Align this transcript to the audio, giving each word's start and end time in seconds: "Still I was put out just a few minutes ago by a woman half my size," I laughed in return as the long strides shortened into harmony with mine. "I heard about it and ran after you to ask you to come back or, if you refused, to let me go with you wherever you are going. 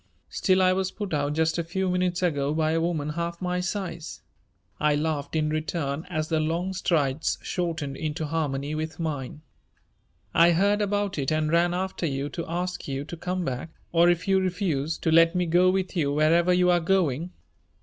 "Still 0.29 0.63
I 0.63 0.73
was 0.73 0.89
put 0.89 1.13
out 1.13 1.33
just 1.33 1.59
a 1.59 1.63
few 1.63 1.87
minutes 1.87 2.23
ago 2.23 2.55
by 2.55 2.71
a 2.71 2.81
woman 2.81 3.09
half 3.09 3.39
my 3.39 3.59
size," 3.59 4.23
I 4.79 4.95
laughed 4.95 5.35
in 5.35 5.49
return 5.49 6.07
as 6.09 6.27
the 6.27 6.39
long 6.39 6.73
strides 6.73 7.37
shortened 7.43 7.95
into 7.95 8.25
harmony 8.25 8.73
with 8.73 8.99
mine. 8.99 9.43
"I 10.33 10.53
heard 10.53 10.81
about 10.81 11.19
it 11.19 11.29
and 11.31 11.51
ran 11.51 11.75
after 11.75 12.07
you 12.07 12.29
to 12.29 12.47
ask 12.49 12.87
you 12.87 13.05
to 13.05 13.15
come 13.15 13.45
back 13.45 13.69
or, 13.91 14.09
if 14.09 14.27
you 14.27 14.39
refused, 14.39 15.03
to 15.03 15.11
let 15.11 15.35
me 15.35 15.45
go 15.45 15.69
with 15.69 15.95
you 15.95 16.11
wherever 16.11 16.51
you 16.51 16.71
are 16.71 16.79
going. 16.79 17.29